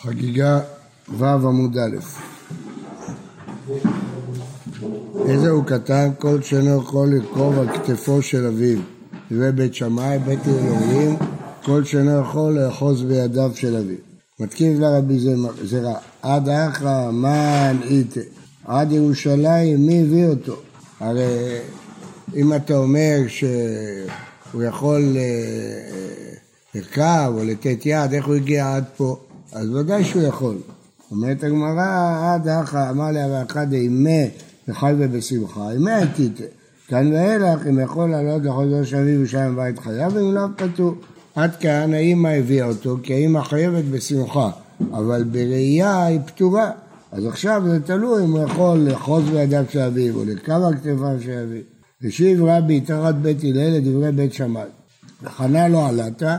[0.00, 0.60] חגיגה
[1.18, 1.96] ו' עמוד א'
[5.28, 8.78] איזה הוא קטן כל שאינו יכול לרכוב על כתפו של אביו
[9.30, 11.16] דברי בית שמאי, בית אלוהים
[11.64, 13.96] כל שאינו יכול לאחוז בידיו של אביו
[14.40, 15.18] מתקין דבר רבי
[15.64, 18.20] זרע עד אחא מן איתה
[18.64, 20.56] עד ירושלים מי הביא אותו?
[21.00, 21.58] הרי
[22.36, 26.32] אם אתה אומר שהוא יכול אה,
[26.74, 29.16] לרכב או לתת יד, איך הוא הגיע עד פה?
[29.52, 30.56] אז ודאי שהוא יכול.
[31.10, 34.30] אומרת הגמרא, עד אחא אמר לה ואחד אימה
[34.68, 36.44] וחייבה בשמחה, אימה עתיתה.
[36.88, 40.98] כאן ואילך, אם יכול לעלות לכל ראש אביו ושם בית חייו, ואם לא כתוב.
[41.34, 44.50] עד כאן האימא הביאה אותו, כי האימא חייבת בשמחה,
[44.92, 46.70] אבל בראייה היא פטורה.
[47.12, 51.16] אז עכשיו זה תלוי אם הוא יכול לאחוז בידיו של אביו או לרכב על כתפיו
[51.20, 51.62] של אביו.
[52.04, 54.62] השיב רבי תחת בית הלל לדברי בית שמאי.
[55.22, 56.36] וחנה לא עלתה,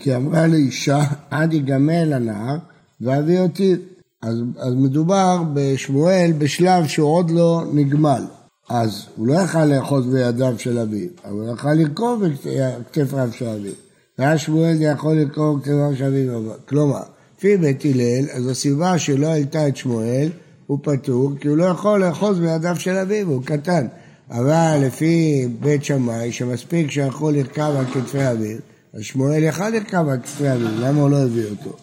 [0.00, 2.56] כי אמרה לאישה, עד יגמל הנהר
[3.00, 3.76] ואבי אותי.
[4.22, 8.22] אז, אז מדובר בשמואל בשלב שהוא עוד לא נגמל.
[8.68, 13.72] אז הוא לא יכל לאחוז בידיו של אביו, אבל הוא יכל לרכוב בכתפיו של אביו.
[14.18, 16.42] והיה שמואל יכול לרכוב בכתפיו של אביו.
[16.68, 17.02] כלומר,
[17.38, 20.28] לפי בית הלל, אז הסיבה שלא העלתה את שמואל,
[20.66, 23.86] הוא פטור, כי הוא לא יכול לאחוז בידיו של אביו, הוא קטן.
[24.30, 28.56] אבל לפי בית שמאי, שמספיק שיכול לרכב על כתפי אביו,
[28.98, 31.76] שמואל יכל לרכב על אביו, למה הוא לא הביא אותו?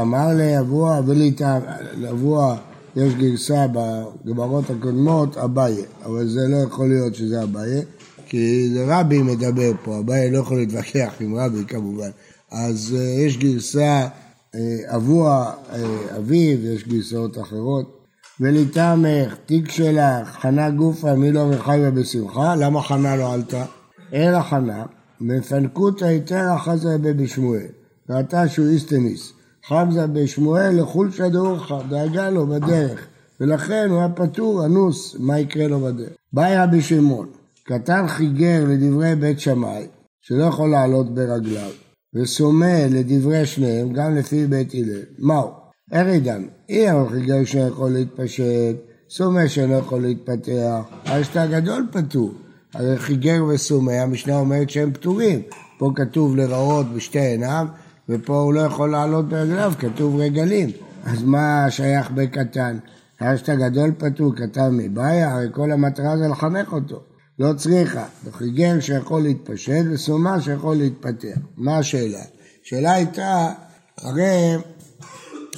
[0.00, 2.56] אמר לאבוה ולאבוה
[2.96, 7.82] יש גרסה בגמרות הקודמות אביי, אבל זה לא יכול להיות שזה אביי,
[8.26, 12.10] כי זה רבי מדבר פה, אביי לא יכול להתווכח עם רבי כמובן,
[12.50, 14.56] אז uh, יש גרסה uh,
[14.96, 15.74] אבוה uh,
[16.16, 18.06] אביו, יש גרסאות אחרות.
[18.40, 23.64] ולטעמך, תיק שלך, חנה גופה, מי לא מחייבה בשמחה, למה חנה לא עלתה?
[24.12, 24.84] אלא חנה,
[25.20, 27.66] מפנקותא היתר אחזה בשמואל,
[28.10, 29.32] ראתה שהוא איסטניס.
[29.68, 33.06] חמזה בשמואל לחולשא דאורחא, דאגה לו בדרך,
[33.40, 36.12] ולכן הוא היה פטור, אנוס, מה יקרה לו בדרך.
[36.32, 37.26] באי רבי שמעון,
[37.64, 39.86] קטן חיגר לדברי בית שמאי,
[40.20, 41.70] שלא יכול לעלות ברגליו,
[42.14, 45.02] וסומא לדברי שניהם, גם לפי בית הלל.
[45.18, 45.50] מהו?
[45.94, 48.76] ארידן, אי חיגר שיכול להתפשט,
[49.10, 52.34] סומא שאינו יכול להתפתח, השתא גדול פטור.
[52.74, 55.42] הרי חיגר וסומא, המשנה אומרת שהם פטורים.
[55.78, 57.66] פה כתוב לראות בשתי עיניו,
[58.08, 60.70] ופה הוא לא יכול לעלות ברגליו, כתוב רגלים.
[61.04, 62.78] אז מה שייך בקטן?
[63.20, 67.00] הרשת הגדול פטור, קטן מבעיה, הרי כל המטרה זה לחנך אותו.
[67.38, 68.04] לא צריכה.
[68.32, 71.38] חיגר שיכול להתפשט וסומה שיכול להתפתח.
[71.56, 72.22] מה השאלה?
[72.64, 73.52] השאלה הייתה,
[73.98, 74.56] הרי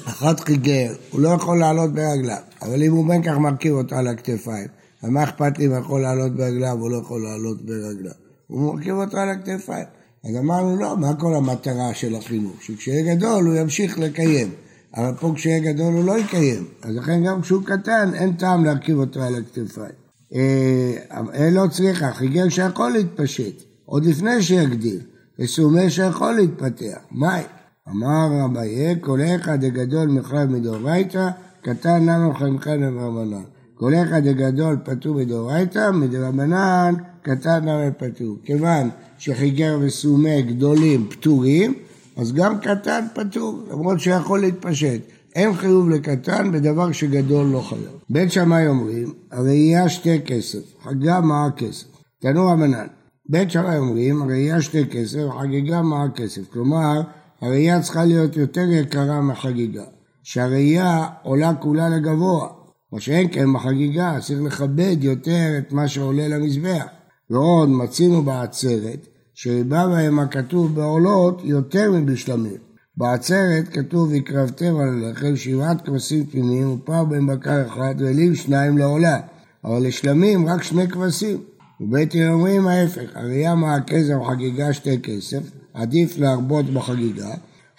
[0.05, 4.07] אחת חיגר, הוא לא יכול לעלות ברגליו, אבל אם הוא בין כך מרכיב אותו על
[4.07, 4.67] הכתפיים,
[5.03, 8.11] ומה אכפת לי אם יכול לעלות ברגליו או לא יכול לעלות ברגליו?
[8.47, 9.85] הוא מרכיב אותו על הכתפיים.
[10.23, 12.63] אז אמרנו לא, מה כל המטרה של החינוך?
[12.63, 14.51] שכשיהיה גדול הוא ימשיך לקיים,
[14.95, 18.99] אבל פה כשיהיה גדול הוא לא יקיים, אז לכן גם כשהוא קטן אין טעם להרכיב
[18.99, 19.91] אותו על הכתפיים.
[20.35, 24.99] אה, לא צריכה, חיגר שיכול להתפשט, עוד לפני שיגדיר,
[25.39, 27.43] וסומא שיכול להתפתח, מאי?
[27.89, 31.29] אמר רביי, כל אחד דגדול מחייב מדאורייתא,
[31.61, 33.43] קטן ננו חיימכן רבנן.
[33.79, 38.37] כל אחד דגדול פטור מדאורייתא, מדרבנן קטן ננו פטור.
[38.43, 41.73] כיוון שחיגר וסומא גדולים פטורים,
[42.17, 45.01] אז גם קטן פטור, למרות שיכול להתפשט.
[45.35, 47.89] אין חיוב לקטן בדבר שגדול לא חייב.
[48.09, 51.87] בית שמאי אומרים, הראייה שתי כסף, חגה מה הכסף.
[52.21, 52.87] תנו רבנן.
[53.29, 56.41] בית שמאי אומרים, הראייה שתי כסף, חגיגה מה הכסף.
[56.53, 57.01] כלומר,
[57.41, 59.83] הראייה צריכה להיות יותר יקרה מהחגיגה.
[60.23, 62.58] שהראייה עולה כולה לגבוה.
[62.93, 66.85] מה שאין כן בחגיגה, צריך לכבד יותר את מה שעולה למזבח.
[67.29, 72.57] ועוד מצינו בעצרת, שבא בהם הכתוב בעולות יותר מבשלמים.
[72.97, 79.19] בעצרת כתוב הקרבתם על הלחם שבעת כבשים תמימים ופר בן בקר אחד ואלים שניים לעולה,
[79.65, 81.37] אבל לשלמים רק שני כבשים.
[81.81, 85.39] ובית הלל אומרים ההפך, הראייה מהכסף חגיגה שתי כסף,
[85.73, 87.29] עדיף להרבות בחגיגה,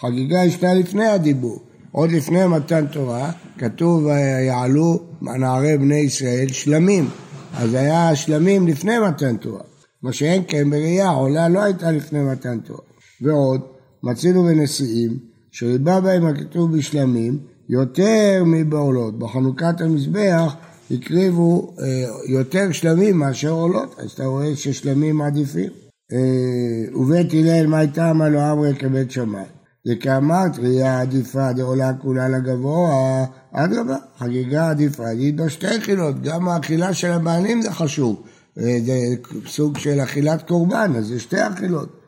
[0.01, 1.59] חגיגה השתה לפני הדיבור,
[1.93, 4.07] עוד לפני מתן תורה, כתוב
[4.47, 7.09] יעלו נערי בני ישראל שלמים,
[7.55, 9.63] אז היה שלמים לפני מתן תורה,
[10.03, 12.81] מה שאין כן בראייה, עולה לא הייתה לפני מתן תורה.
[13.23, 13.61] ועוד,
[14.03, 15.19] מצינו בנשיאים,
[15.51, 17.39] שריבה בהם הכתוב בשלמים,
[17.69, 19.19] יותר מבעולות.
[19.19, 20.55] בחנוכת המזבח
[20.91, 21.85] הקריבו אה,
[22.29, 25.71] יותר שלמים מאשר עולות, אז אתה רואה ששלמים עדיפים.
[26.13, 29.60] אה, ובית הלל, מה הייתה אמר לו אמרי כבית שמאי?
[29.87, 37.13] ראייה עדיפה דעולה כולה לגבוה, אדרבה, חגיגה עדיפה, להגיד בה שתי חילות, גם האכילה של
[37.13, 38.23] הבעלים זה חשוב,
[38.59, 38.93] אה, זה
[39.47, 42.01] סוג של אכילת קורבן, אז זה שתי אכילות.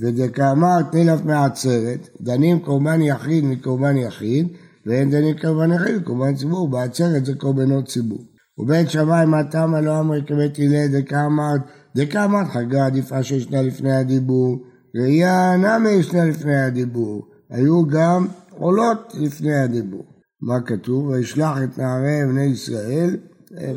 [0.00, 4.48] ודקאמר תני לך מעצרת, דנים קורבן יחיד מקורבן יחיד,
[4.86, 8.24] ואין דנים קורבן יחיד מקורבן ציבור, בעצרת זה קורבנות ציבור.
[8.58, 11.54] ובית שמאי מה תמה לא אמרי כבית הלל דקאמר,
[11.96, 14.58] דקאמר חגה עדיפה שישנה לפני הדיבור,
[15.00, 20.04] ראייה נמי ישנה לפני הדיבור, היו גם עולות לפני הדיבור.
[20.40, 21.06] מה כתוב?
[21.06, 23.16] וישלח את נערי בני ישראל.
[23.58, 23.72] אה,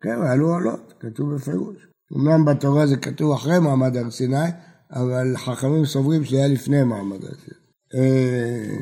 [0.00, 1.76] כן, עלו עולות, כתוב בפירוש.
[2.16, 4.48] אמנם בתורה זה כתוב אחרי מעמד הר סיני,
[4.92, 7.56] אבל חכמים סוברים שזה היה לפני מעמד הר סיני.
[7.94, 8.76] אה,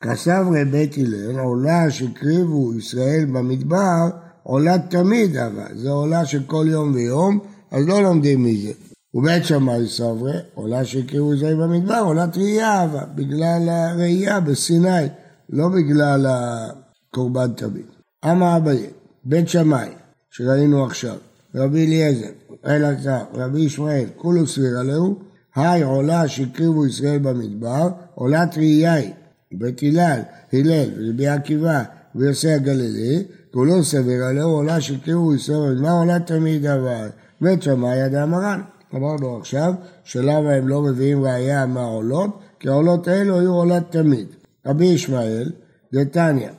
[0.00, 4.10] כסברי בית הלל, עולה שהקריבו ישראל במדבר,
[4.42, 7.38] עולה תמיד אבל, זו עולה של כל יום ויום,
[7.70, 8.72] אז לא לומדים מזה.
[9.14, 15.06] ובית שמאי סברי, עולה שהקריבו ישראל במדבר, עולת ראייה אבל, בגלל הראייה בסיני,
[15.50, 17.86] לא בגלל הקורבן תמיד.
[18.24, 18.86] אמה אביי,
[19.24, 19.88] בית שמאי,
[20.30, 21.16] שראינו עכשיו,
[21.54, 22.26] רבי אליעזר,
[22.66, 25.18] אלעזר, רבי ישמעאל, כולו סביר עליהו,
[25.56, 29.12] היי עולה שהקריבו ישראל במדבר, עולת ראייה היא,
[29.52, 30.20] בית הלל,
[30.52, 31.82] הלל, רבי עקיבא
[32.14, 37.08] ויוסי הגלילי, כולו סביר עליהו עולה שהקריבו ישראל במדבר, עולה תמיד אבל,
[37.40, 38.60] בית שמאי ידע מרן.
[38.94, 39.74] אמרנו עכשיו,
[40.04, 44.26] שלמה הם לא מביאים ראייה מהעולות, כי העולות האלו היו עולת תמיד.
[44.66, 45.52] רבי ישמעאל,
[45.92, 46.50] דתניא,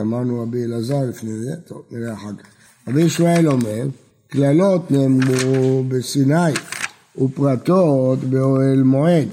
[0.00, 2.46] אמרנו רבי אלעזר לפני זה, טוב, נראה אחר כך.
[2.88, 3.86] רבי ישמעאל אומר,
[4.28, 6.52] קללות נאמרו בסיני
[7.22, 9.28] ופרטות באוהל מועד.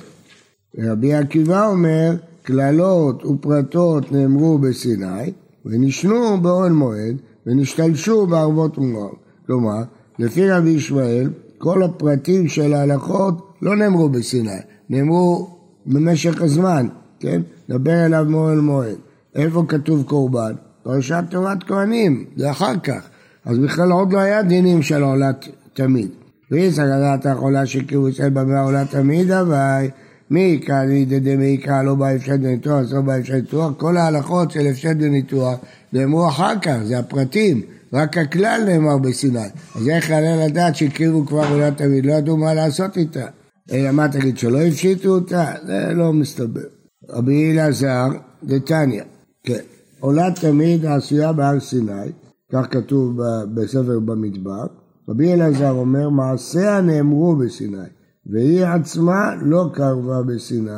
[0.78, 5.32] רבי עקיבא אומר, קללות ופרטות נאמרו בסיני
[5.66, 9.14] ונשנו באוהל מועד ונשתלשו בערבות מואר.
[9.46, 9.84] כלומר,
[10.20, 14.52] לפי רבי ישמעאל, כל הפרטים של ההלכות לא נאמרו בסיני,
[14.90, 15.50] נאמרו
[15.86, 16.88] במשך הזמן,
[17.20, 17.42] כן?
[17.70, 18.96] דבר אליו מאוהל מועד.
[19.36, 20.54] איפה כתוב קורבן?
[20.84, 23.02] פרשת תורת כהנים, זה אחר כך.
[23.46, 26.10] אז בכלל עוד לא היה דינים של עולת תמיד.
[26.52, 29.86] ואי סגרת החולה שקירו ישראל במאה עולת תמיד, אבל
[30.30, 33.74] מי יקרא לידי דמי יקרא לא בא אפשר לניתוח, אז לא בא אפשר לניתוח.
[33.78, 35.60] כל ההלכות של אפשר לניתוח
[35.94, 37.62] נאמרו אחר כך, זה הפרטים.
[37.94, 39.48] רק הכלל נאמר בסיני.
[39.76, 43.26] אז איך יעלה לדעת שהקריבו כבר עולת תמיד, לא ידעו מה לעשות איתה.
[43.72, 45.54] אלא מה תגיד, שלא הפשיטו אותה?
[45.68, 46.62] זה לא מסתבר.
[47.10, 48.08] רבי אלעזר,
[48.44, 49.04] דתניא,
[49.44, 49.60] כן.
[50.00, 52.12] עולת תמיד העשויה בהר סיני,
[52.52, 53.20] כך כתוב
[53.54, 54.66] בספר במדבר.
[55.10, 57.78] רבי אלעזר אומר, מעשיה נאמרו בסיני,
[58.26, 60.72] והיא עצמה לא קרבה בסיני.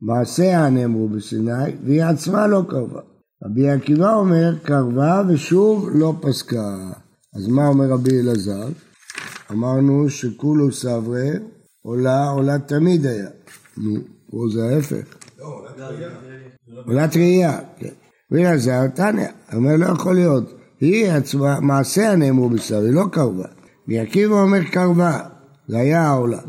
[0.00, 3.00] מעשיה נאמרו בסיני, והיא עצמה לא קרבה.
[3.44, 6.76] רבי עקיבא אומר, קרבה ושוב לא פסקה.
[7.34, 8.68] אז מה אומר רבי אלעזר?
[9.50, 11.30] אמרנו שכולו סברי,
[11.82, 13.28] עולה, עולה תמיד היה.
[13.76, 14.00] נו,
[14.30, 15.16] פה זה ההפך.
[16.86, 17.88] עולת ראייה, כן.
[18.30, 20.54] ואלעזר תניא, אומר לא יכול להיות.
[20.80, 23.46] היא עצמה, מעשיה נאמרו בשר, היא לא קרבה.
[23.88, 25.20] ועקיבא אומר קרבה,
[25.68, 26.40] זה היה העולה.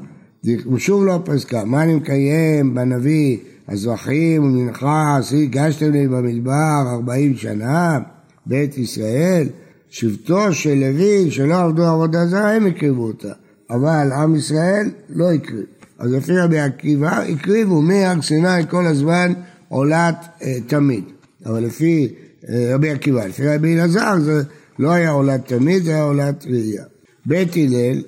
[0.77, 3.37] שוב לא פסקה, מה אני מקיים בנביא,
[3.67, 7.99] הזבחים ומנחה, הגשתם לי במדבר ארבעים שנה,
[8.45, 9.47] בית ישראל,
[9.89, 13.33] שבטו של לוי שלא עבדו עבודה זרה, הם הקריבו אותה,
[13.69, 15.65] אבל עם ישראל לא הקריב.
[15.99, 19.33] אז לפי רבי עקיבא הקריבו מהר סיני כל הזמן
[19.69, 21.03] עולת אה, תמיד,
[21.45, 22.13] אבל לפי
[22.49, 24.41] אה, רבי עקיבא, לפי רבי אלעזר זה
[24.79, 26.83] לא היה עולת תמיד, זה היה עולת ראייה.
[27.25, 28.01] בית הלל,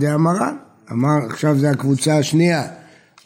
[0.00, 0.56] דאמרן,
[0.92, 2.62] אמר עכשיו זה הקבוצה השנייה,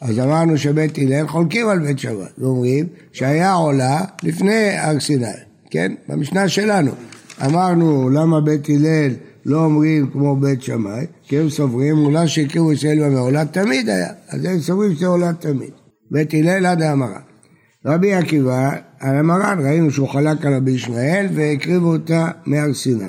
[0.01, 5.27] אז אמרנו שבית הלל חולקים על בית שבת, ואומרים שהיה עולה לפני הר סיני,
[5.71, 5.93] כן?
[6.09, 6.91] במשנה שלנו.
[7.45, 9.11] אמרנו למה בית הלל
[9.45, 14.45] לא אומרים כמו בית שמאי, כי הם סוברים אולי שהכירו ישראל במעולה תמיד היה, אז
[14.45, 15.71] הם סוברים שזה עולה תמיד.
[16.11, 17.19] בית הלל עד האמרה.
[17.85, 23.03] רבי עקיבא, על המרן, ראינו שהוא חלק על רבי ישמעאל והקריבו אותה מהר סיני.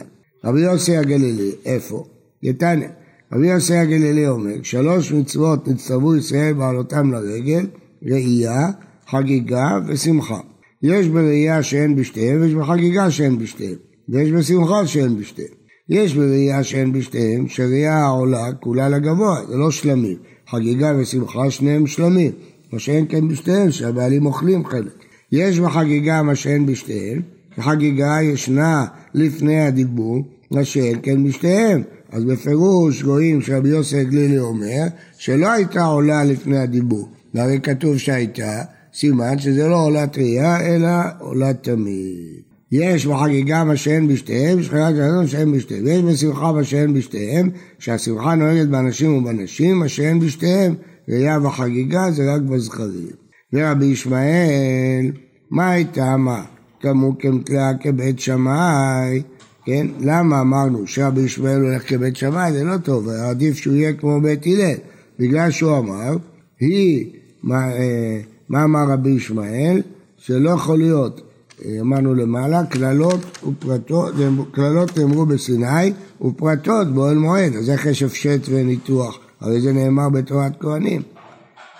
[0.45, 2.05] רבי יוסי הגלילי, איפה?
[2.43, 2.89] יתניה.
[3.33, 7.67] רבי יוסי הגלילי אומר, שלוש מצוות נצטוו ישראל בעלותם לרגל,
[8.03, 8.69] ראייה,
[9.11, 10.41] חגיגה ושמחה.
[10.83, 13.75] יש בראייה שאין בשתיהם ויש בחגיגה שאין בשתיהם,
[14.09, 15.49] ויש בשמחה שאין בשתיהם.
[15.89, 20.17] יש בראייה שאין בשתיהם, שראייה העולה כולה לגבוה, זה לא שלמים.
[20.51, 22.33] חגיגה ושמחה שניהם שלמים,
[22.73, 25.05] מה שאין כן בשתיהם, שהבעלים אוכלים חלק.
[25.33, 27.23] יש בחגיגה מה שאין בשתיהם,
[27.59, 31.83] בחגיגה ישנה לפני הדיבור, מה שאין כן בשתיהם.
[32.13, 34.87] אז בפירוש רואים שרבי יוסי גלילי אומר
[35.19, 37.09] שלא הייתה עולה לפני הדיבור.
[37.35, 38.63] והרי כתוב שהייתה,
[38.95, 42.43] סימן שזה לא עולת ראייה אלא עולת תמיד.
[42.73, 48.35] יש בחגיגה מה שאין בשתיהם, חגיגה מה שאין בשתיהם, ויש בשמחה מה שאין בשתיהם, שהשמחה
[48.35, 50.75] נוהגת באנשים ובנשים, מה שאין בשתיהם,
[51.09, 53.11] ראייה וחגיגה זה רק בזכרים.
[53.53, 55.13] ורבי ישמעאל,
[55.51, 56.43] מה הייתה מה?
[56.81, 59.23] כמוך כמתלה כבית שמאי
[59.69, 59.87] כן?
[60.01, 62.53] למה אמרנו שרבי ישמעאל הולך כבית שמאי?
[62.53, 64.75] זה לא טוב, עדיף שהוא יהיה כמו בית הלל.
[65.19, 66.17] בגלל שהוא אמר,
[66.61, 67.11] היא,
[67.43, 69.83] מה, אה, מה אמר רבי ישמעאל?
[70.17, 71.21] שלא יכול להיות,
[71.65, 74.15] אה, אמרנו למעלה, קללות ופרטות,
[74.53, 79.19] קללות נאמרו בסיני ופרטות באוהל מועד, אז איך יש הפשט וניתוח?
[79.41, 81.03] הרי זה נאמר בתורת כהנים.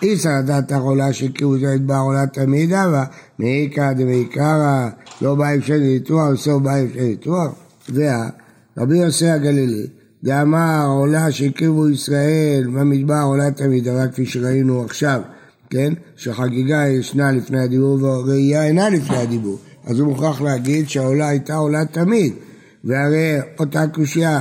[0.03, 3.05] איסא דתא עולה שהכירו זה את בר עולה תמידה,
[3.39, 4.89] ומעיקרא דמעיקרא
[5.23, 7.68] לא בא עם שני ניתוח, וסוף בא עם שני ניתוח.
[7.95, 9.87] ורבי יוסי הגלילי,
[10.25, 15.21] דאמר עולה שהקריבו ישראל במדבר עולה תמידה, רק כפי שראינו עכשיו,
[15.71, 15.93] כן?
[16.17, 19.59] שחגיגה ישנה לפני הדיבור והראייה אינה לפני הדיבור.
[19.87, 22.33] אז הוא מוכרח להגיד שהעולה הייתה עולה תמיד,
[22.85, 24.41] והרי אותה קושייה,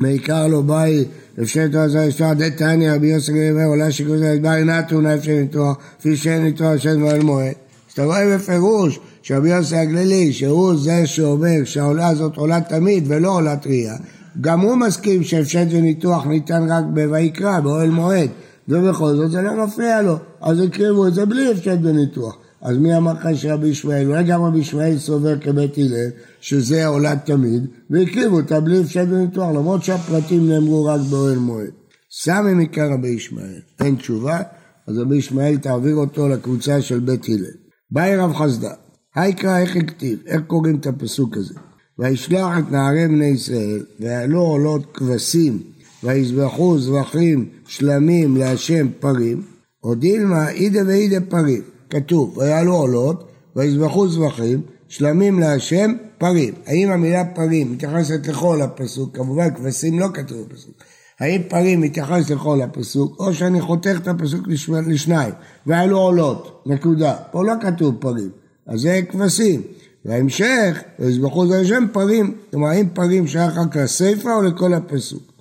[0.00, 1.04] מעיקר לא באי
[1.38, 6.16] לפשט עזה ישר דתניא רבי יוסף גבר עולה שכוז המדבר אינה טעונה אפשר ניתוח, כפי
[6.16, 7.46] שאין ניתוח השם מועד מועד.
[7.46, 13.34] אז אתה רואה בפירוש שרבי יוסף הגלילי, שהוא זה שאומר שהעולה הזאת עולה תמיד ולא
[13.34, 13.96] עולה טריה,
[14.40, 18.30] גם הוא מסכים שהפשט וניתוח ניתן רק בויקרא, באוהל מועד,
[18.68, 22.36] ובכל זאת זה לא מפריע לו, אז הקריבו את זה בלי הפשט וניתוח.
[22.62, 24.06] אז מי אמר לך שרבי ישמעאל?
[24.06, 26.08] אולי גם רבי ישמעאל סובר כבית הלל,
[26.40, 31.70] שזה עולה תמיד, והקריבו אותה בלי הפשט וניתוח, למרות שהפרטים נאמרו רק באוהל מועד.
[32.22, 34.40] סמי מכר רבי ישמעאל, אין תשובה,
[34.88, 37.44] אז רבי ישמעאל תעביר אותו לקבוצה של בית הלל.
[37.90, 38.70] באי רב חסדה,
[39.16, 41.54] היקרא איך הכתיב, איך קוראים את הפסוק הזה?
[41.98, 45.62] וישלח את נערי בני ישראל, ויעלו עולות כבשים,
[46.04, 49.42] ויזבחו זבחים שלמים להשם פרים,
[49.84, 51.62] או דילמה אידה ואידה פרים.
[51.90, 56.54] כתוב, ויעלו עולות, ויזבחו זבחים, שלמים להשם פרים.
[56.66, 59.16] האם המילה פרים מתייחסת לכל הפסוק?
[59.16, 60.74] כמובן כבשים לא כתוב בפסוק.
[61.20, 64.48] האם פרים מתייחס לכל הפסוק, או שאני חותך את הפסוק
[64.86, 65.34] לשניים,
[65.66, 67.16] ויעלו עולות, נקודה.
[67.32, 68.30] פה לא כתוב פרים,
[68.66, 69.62] אז זה כבשים.
[70.04, 75.32] וההמשך, ויזבחו זה השם פרים, כלומר האם פרים שייך רק לסיפא או לכל הפסוק?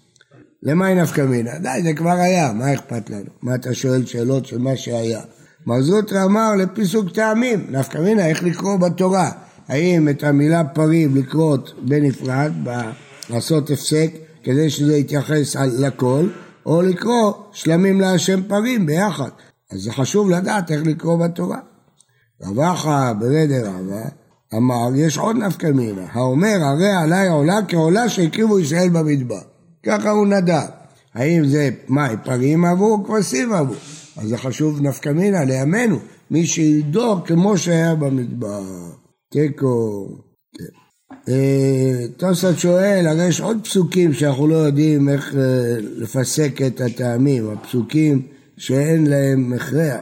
[0.64, 1.60] למה היא נפקא מינה?
[1.60, 3.30] די, זה כבר היה, מה אכפת לנו?
[3.42, 5.22] מה אתה שואל שאלות של מה שהיה?
[5.66, 9.32] מר זוטרא אמר לפיסוק טעמים, נפקא מינה, איך לקרוא בתורה?
[9.68, 12.52] האם את המילה פרים לקרוא בנפרד,
[13.30, 14.12] לעשות הפסק,
[14.44, 16.28] כדי שזה יתייחס לכל,
[16.66, 19.30] או לקרוא שלמים להשם פרים ביחד.
[19.72, 21.60] אז זה חשוב לדעת איך לקרוא בתורה.
[22.42, 24.10] רבחה ברדר רבה
[24.56, 29.42] אמר, יש עוד נפקא מינה, האומר הרי עלי עולה כעולה שהקריבו ישראל במדבר.
[29.86, 30.62] ככה הוא נדע.
[31.14, 33.76] האם זה, מה, פרים עברו או כבשים עברו?
[34.18, 36.00] אז זה חשוב נפקא מינה לימינו,
[36.32, 38.64] מי שידור כמו שהיה במדבר.
[39.32, 40.08] תיקו.
[40.58, 40.64] כן.
[41.30, 45.42] אה, תוספות שואל, הרי יש עוד פסוקים שאנחנו לא יודעים איך אה,
[45.80, 48.22] לפסק את הטעמים, הפסוקים
[48.58, 49.98] שאין להם מכרע.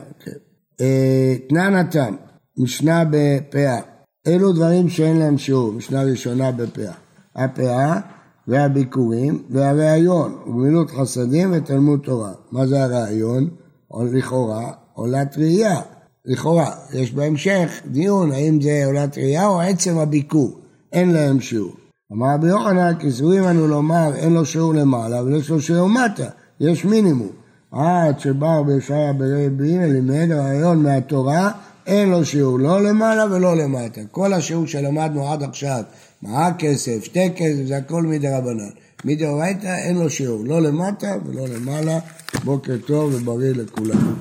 [0.82, 2.16] אה, תנן התם,
[2.58, 3.80] משנה בפאה.
[4.28, 6.94] אלו דברים שאין להם שיעור, משנה ראשונה בפאה.
[7.36, 8.00] הפאה
[8.48, 12.32] והביקורים והראיון, וגמילות חסדים ותלמוד תורה.
[12.52, 13.50] מה זה הראיון?
[13.92, 15.82] או לכאורה עולת ראייה.
[16.26, 20.60] לכאורה, יש בהמשך דיון האם זה עולת ראייה או עצם הביקור.
[20.94, 21.74] אין להם שיעור.
[22.12, 25.90] אמר רבי יוחנן, כי סבורים לנו לומר אין לו שיעור למעלה אבל יש לו שיעור
[25.90, 27.43] מטה, יש מינימום.
[27.74, 31.52] עד שבא רבי ישעיה ברבי לימד רעיון מהתורה
[31.88, 34.02] אין לו שיעור לא למעלה ולא למטה.
[34.12, 35.84] כל השיעור שלמדנו עד עכשיו,
[36.22, 38.70] מה כסף, שתי כסף, זה הכל מדרבנן.
[39.06, 42.00] מדאורייתא אין לו שיעור, לא למטה ולא למעלה.
[42.44, 44.14] בוקר טוב ובריא לכולם.